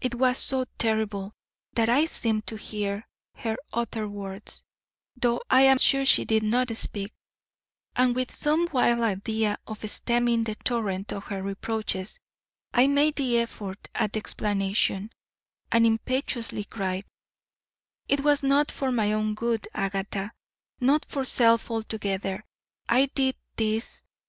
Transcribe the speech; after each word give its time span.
It 0.00 0.14
was 0.14 0.38
so 0.38 0.66
terrible 0.78 1.32
that 1.72 1.88
I 1.88 2.04
seemed 2.04 2.46
to 2.46 2.56
hear 2.56 3.08
her 3.38 3.56
utter 3.72 4.06
words, 4.08 4.64
though 5.16 5.42
I 5.50 5.62
am 5.62 5.78
sure 5.78 6.04
she 6.06 6.24
did 6.24 6.44
not 6.44 6.68
speak; 6.76 7.12
and 7.96 8.14
with 8.14 8.30
some 8.30 8.68
wild 8.70 9.00
idea 9.00 9.58
of 9.66 9.80
stemming 9.90 10.44
the 10.44 10.54
torrent 10.54 11.12
of 11.12 11.24
her 11.24 11.42
reproaches, 11.42 12.20
I 12.72 12.86
made 12.86 13.18
an 13.20 13.34
effort 13.42 13.88
at 13.96 14.16
explanation, 14.16 15.10
and 15.72 15.84
impetuously 15.84 16.62
cried: 16.62 17.06
"It 18.06 18.20
was 18.20 18.44
not 18.44 18.70
for 18.70 18.92
my 18.92 19.12
own 19.12 19.34
good, 19.34 19.66
Agatha, 19.74 20.30
not 20.78 21.04
for 21.04 21.24
self 21.24 21.68
altogether, 21.68 22.44
I 22.88 23.06
did 23.06 23.34
this. 23.56 24.02